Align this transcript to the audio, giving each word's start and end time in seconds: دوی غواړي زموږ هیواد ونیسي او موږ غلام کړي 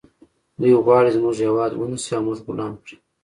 دوی 0.59 0.73
غواړي 0.85 1.09
زموږ 1.17 1.35
هیواد 1.45 1.71
ونیسي 1.73 2.11
او 2.17 2.21
موږ 2.27 2.39
غلام 2.45 2.73
کړي 2.83 2.95